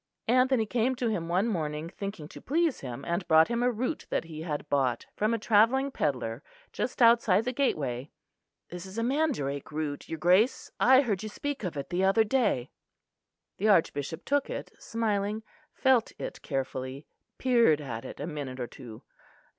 Anthony 0.27 0.65
came 0.65 0.95
to 0.95 1.09
him 1.09 1.29
one 1.29 1.47
morning, 1.47 1.87
thinking 1.87 2.27
to 2.29 2.41
please 2.41 2.79
him, 2.79 3.05
and 3.05 3.27
brought 3.27 3.49
him 3.49 3.61
a 3.61 3.69
root 3.71 4.07
that 4.09 4.23
he 4.23 4.41
had 4.41 4.67
bought 4.67 5.05
from 5.15 5.31
a 5.31 5.37
travelling 5.37 5.91
pedlar 5.91 6.41
just 6.73 7.03
outside 7.03 7.45
the 7.45 7.53
gateway. 7.53 8.09
"This 8.69 8.87
is 8.87 8.97
a 8.97 9.03
mandrake 9.03 9.71
root, 9.71 10.09
your 10.09 10.17
Grace; 10.17 10.71
I 10.79 11.01
heard 11.01 11.21
you 11.21 11.29
speak 11.29 11.63
of 11.63 11.77
it 11.77 11.91
the 11.91 12.03
other 12.03 12.23
day." 12.23 12.71
The 13.59 13.67
Archbishop 13.69 14.25
took 14.25 14.49
it, 14.49 14.71
smiling, 14.79 15.43
felt 15.71 16.13
it 16.17 16.41
carefully, 16.41 17.05
peered 17.37 17.79
at 17.79 18.03
it 18.03 18.19
a 18.19 18.25
minute 18.25 18.59
or 18.59 18.65
two. 18.65 19.03